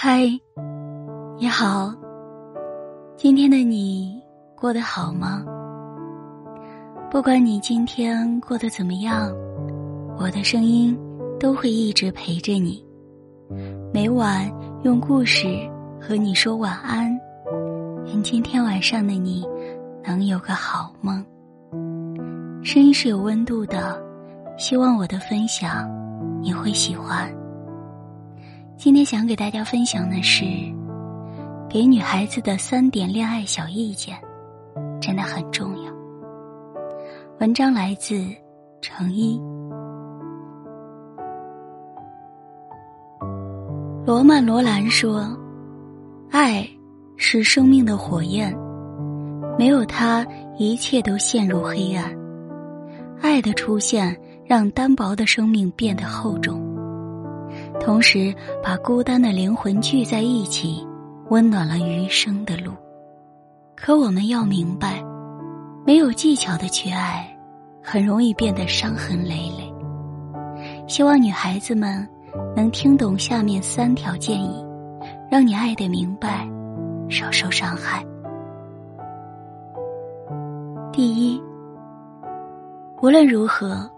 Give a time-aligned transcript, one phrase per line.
[0.00, 0.28] 嗨，
[1.40, 1.92] 你好。
[3.16, 4.22] 今天的你
[4.54, 5.44] 过得好吗？
[7.10, 9.28] 不管你今天过得怎么样，
[10.16, 10.96] 我的声音
[11.40, 12.80] 都会一直陪着你。
[13.92, 14.48] 每晚
[14.84, 15.48] 用故事
[16.00, 17.10] 和你说晚安，
[18.06, 19.44] 愿今天晚上的你
[20.04, 21.26] 能有个好梦。
[22.62, 24.00] 声音是有温度的，
[24.56, 25.90] 希望我的分享
[26.40, 27.28] 你会喜欢。
[28.78, 30.44] 今天想给大家分享的是，
[31.68, 34.16] 给女孩子的三点恋爱小意见，
[35.00, 35.92] 真的很重要。
[37.40, 38.24] 文章来自
[38.80, 39.36] 程一。
[44.06, 45.36] 罗曼·罗兰说
[46.30, 46.64] ：“爱
[47.16, 48.56] 是生命的火焰，
[49.58, 50.24] 没有它，
[50.56, 52.16] 一切都陷入黑暗。
[53.20, 56.64] 爱的出现，让单薄的生命变得厚重。”
[57.80, 60.86] 同时，把孤单的灵魂聚在一起，
[61.30, 62.72] 温暖了余生的路。
[63.74, 65.02] 可我们要明白，
[65.86, 67.26] 没有技巧的去爱，
[67.82, 69.72] 很容易变得伤痕累累。
[70.86, 72.06] 希望女孩子们
[72.54, 74.64] 能听懂下面三条建议，
[75.30, 76.46] 让你爱得明白，
[77.08, 78.04] 少受伤害。
[80.92, 81.40] 第一，
[83.00, 83.88] 无论如何，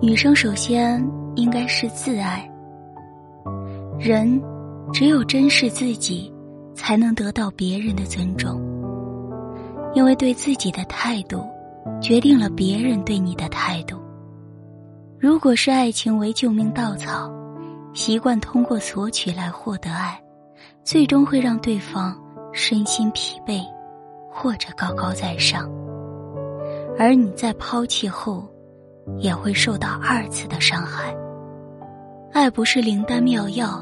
[0.00, 2.48] 女生首先应该是自爱。
[4.04, 4.42] 人
[4.92, 6.34] 只有珍视自己，
[6.74, 8.60] 才能得到别人的尊重。
[9.94, 11.46] 因为对自己的态度，
[12.00, 13.96] 决定了别人对你的态度。
[15.20, 17.32] 如果是爱情为救命稻草，
[17.94, 20.20] 习惯通过索取来获得爱，
[20.82, 22.20] 最终会让对方
[22.52, 23.62] 身心疲惫，
[24.28, 25.70] 或者高高在上。
[26.98, 28.48] 而你在抛弃后，
[29.18, 31.16] 也会受到二次的伤害。
[32.32, 33.80] 爱不是灵丹妙药。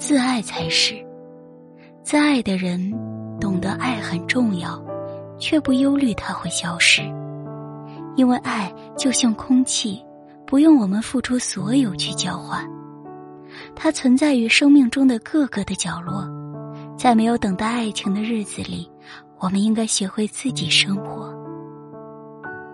[0.00, 0.94] 自爱才是，
[2.02, 2.80] 自爱的人
[3.38, 4.82] 懂得爱很重要，
[5.38, 7.02] 却不忧虑它会消失，
[8.16, 10.02] 因为爱就像空气，
[10.46, 12.66] 不用我们付出所有去交换，
[13.76, 16.26] 它存在于生命中的各个的角落。
[16.96, 18.90] 在没有等待爱情的日子里，
[19.38, 21.30] 我们应该学会自己生活，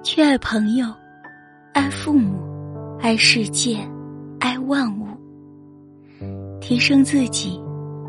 [0.04, 0.86] 去爱朋友，
[1.75, 2.38] 爱父母，
[3.00, 3.78] 爱世界，
[4.38, 5.06] 爱万物。
[6.66, 7.62] 提升自己，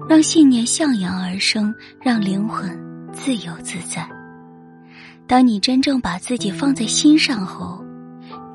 [0.09, 2.67] 让信念向阳而生，让灵魂
[3.13, 4.09] 自由自在。
[5.27, 7.85] 当你真正把自己放在心上后，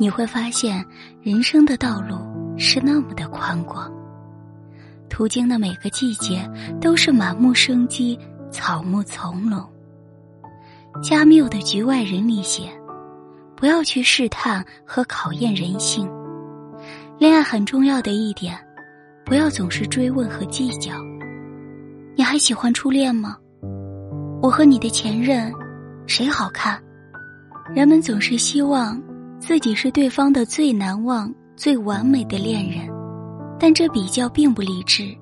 [0.00, 0.84] 你会发现
[1.22, 2.18] 人生的道路
[2.58, 3.88] 是那么的宽广。
[5.08, 8.19] 途经的每个季节都是满目生机，
[8.50, 9.64] 草木葱茏。
[11.00, 12.64] 加缪的《局外人》里写
[13.54, 16.10] ：“不要去试探和考验人性。”
[17.20, 18.58] 恋爱很重要的一点。
[19.24, 20.92] 不要总是追问和计较。
[22.16, 23.36] 你还喜欢初恋吗？
[24.42, 25.52] 我和你的前任，
[26.06, 26.78] 谁好看？
[27.74, 29.00] 人们总是希望
[29.38, 32.88] 自己是对方的最难忘、最完美的恋人，
[33.58, 35.16] 但这比较并不理智。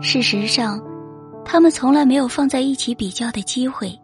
[0.00, 0.82] 事实上，
[1.44, 3.96] 他们从来没有放在一起比较的机会。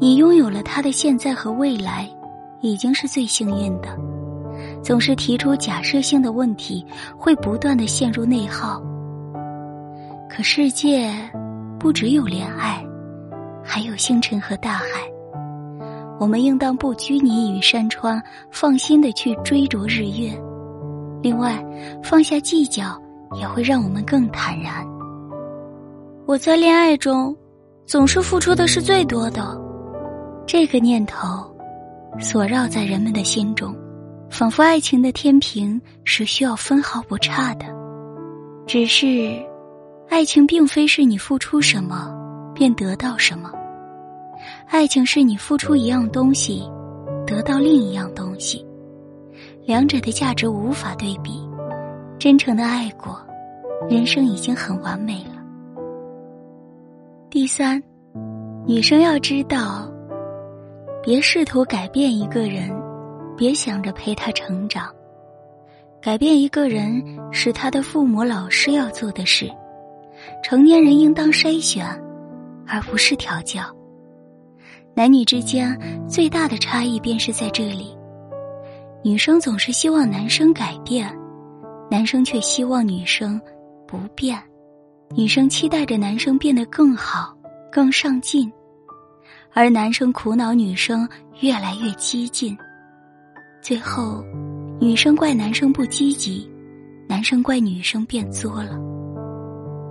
[0.00, 2.08] 你拥有了他的现在和未来，
[2.60, 3.88] 已经是最幸运的。
[4.88, 6.82] 总是提出假设性的问题，
[7.14, 8.82] 会不断的陷入内耗。
[10.30, 11.12] 可世界
[11.78, 12.82] 不只有恋爱，
[13.62, 14.86] 还有星辰和大海。
[16.18, 18.18] 我们应当不拘泥于山川，
[18.50, 20.32] 放心的去追逐日月。
[21.22, 21.62] 另外，
[22.02, 22.98] 放下计较，
[23.38, 24.72] 也会让我们更坦然。
[26.24, 27.36] 我在恋爱中，
[27.84, 29.54] 总是付出的是最多的。
[30.46, 31.46] 这个念头，
[32.18, 33.76] 所绕在人们的心中。
[34.30, 37.66] 仿佛爱情的天平是需要分毫不差的，
[38.66, 39.34] 只是，
[40.08, 42.14] 爱情并非是你付出什么
[42.54, 43.50] 便得到什么，
[44.68, 46.62] 爱情是你付出一样东西，
[47.26, 48.64] 得到另一样东西，
[49.64, 51.46] 两者的价值无法对比。
[52.18, 53.20] 真诚的爱过，
[53.88, 55.42] 人生已经很完美了。
[57.30, 57.82] 第三，
[58.66, 59.90] 女生要知道，
[61.02, 62.77] 别试图改变一个人。
[63.38, 64.92] 别想着陪他成长，
[66.02, 67.00] 改变一个人
[67.30, 69.48] 是他的父母、老师要做的事。
[70.42, 71.86] 成年人应当筛选，
[72.66, 73.62] 而不是调教。
[74.92, 77.96] 男女之间最大的差异便是在这里：
[79.04, 81.08] 女生总是希望男生改变，
[81.88, 83.40] 男生却希望女生
[83.86, 84.36] 不变。
[85.14, 87.32] 女生期待着男生变得更好、
[87.70, 88.52] 更上进，
[89.52, 91.08] 而男生苦恼女生
[91.38, 92.58] 越来越激进。
[93.60, 94.24] 最后，
[94.80, 96.48] 女生怪男生不积极，
[97.08, 98.78] 男生怪女生变作了。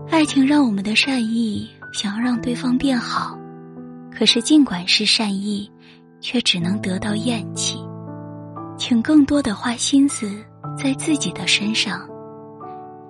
[0.09, 3.37] 爱情让我们的善意想要让对方变好，
[4.11, 5.69] 可是尽管是善意，
[6.21, 7.77] 却只能得到厌弃。
[8.77, 10.31] 请更多的花心思
[10.77, 12.07] 在自己的身上，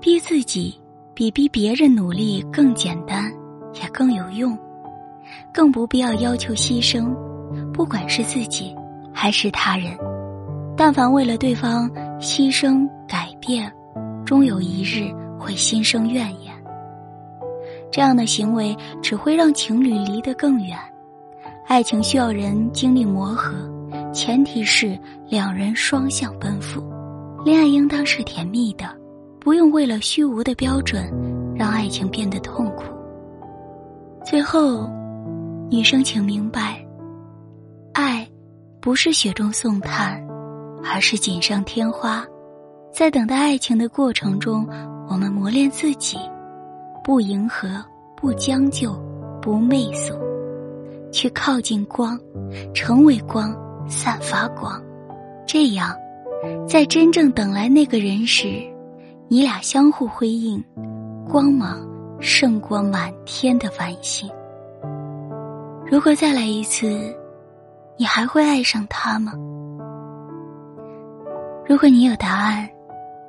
[0.02, 0.80] 逼自己
[1.14, 3.32] 比逼别人努力更简单，
[3.74, 4.58] 也更有用。
[5.54, 7.14] 更不必要要求牺牲，
[7.72, 8.74] 不管是自己
[9.14, 9.96] 还是他人。
[10.78, 11.90] 但凡为了对方
[12.20, 13.70] 牺牲改变，
[14.24, 16.54] 终有一日会心生怨言。
[17.92, 20.78] 这样的行为只会让情侣离得更远。
[21.66, 23.54] 爱情需要人经历磨合，
[24.14, 24.98] 前提是
[25.28, 26.84] 两人双向奔赴。
[27.44, 28.86] 恋爱应当是甜蜜的，
[29.40, 31.12] 不用为了虚无的标准
[31.56, 32.84] 让爱情变得痛苦。
[34.24, 34.88] 最后，
[35.72, 36.86] 女生请明白，
[37.94, 38.28] 爱
[38.80, 40.22] 不是雪中送炭，
[40.92, 42.26] 而是锦上添花。
[42.92, 44.68] 在等待爱情的过程中，
[45.10, 46.18] 我们磨练自己。
[47.04, 47.70] 不迎合，
[48.16, 48.94] 不将就，
[49.42, 50.14] 不媚俗，
[51.12, 52.20] 去靠近光，
[52.74, 53.56] 成为光，
[53.88, 54.82] 散发光。
[55.46, 55.96] 这样，
[56.68, 58.48] 在真正等来那个人时，
[59.30, 60.62] 你俩相互辉映，
[61.30, 61.80] 光芒
[62.20, 64.30] 胜过满天的繁星。
[65.86, 67.16] 如果再来一次，
[67.98, 69.32] 你还会爱上他吗？
[71.68, 72.68] 如果你有答案，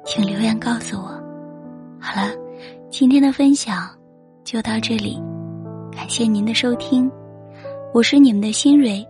[0.05, 1.09] 请留言告诉我。
[2.01, 2.33] 好了。
[2.91, 3.87] 今天的分享
[4.43, 5.23] 就到这里，
[5.95, 7.09] 感谢您的收听，
[7.93, 9.07] 我是你们的新蕊。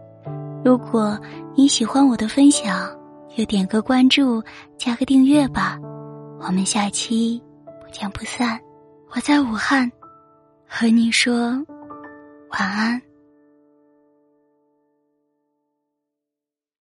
[0.64, 1.16] 如果
[1.54, 2.90] 你喜欢我的分享，
[3.36, 4.42] 就点个关注，
[4.76, 5.78] 加个订阅吧。
[6.40, 7.40] 我们下期
[7.80, 8.58] 不见不散。
[9.14, 9.90] 我在武汉，
[10.68, 11.52] 和你说
[12.50, 13.00] 晚安。